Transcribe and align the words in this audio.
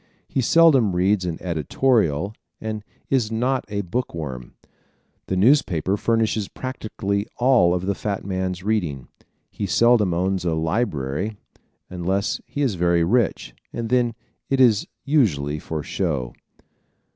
He 0.27 0.41
seldom 0.41 0.95
reads 0.95 1.25
an 1.25 1.37
editorial 1.43 2.33
and 2.59 2.83
is 3.11 3.31
not 3.31 3.65
a 3.69 3.81
book 3.81 4.15
worm. 4.15 4.55
The 5.27 5.35
newspaper 5.35 5.95
furnishes 5.95 6.47
practically 6.47 7.27
all 7.37 7.75
of 7.75 7.85
the 7.85 7.93
fat 7.93 8.25
man's 8.25 8.63
reading. 8.63 9.09
He 9.51 9.67
seldom 9.67 10.11
owns 10.11 10.43
a 10.43 10.55
library 10.55 11.37
unless 11.87 12.41
he 12.47 12.63
is 12.63 12.73
very 12.73 13.03
rich, 13.03 13.53
and 13.71 13.89
then 13.89 14.15
it 14.49 14.59
is 14.59 14.87
usually 15.05 15.59
for 15.59 15.83
"show." 15.83 16.33